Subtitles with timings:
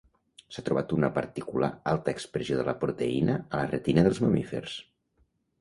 [0.53, 4.79] S’ha trobat una particular alta expressió de la proteïna a la retina dels mamífers.